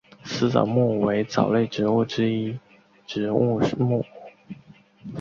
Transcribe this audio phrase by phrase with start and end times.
[0.23, 2.57] 丝藻目为藻类植物之一
[3.05, 4.03] 植物目。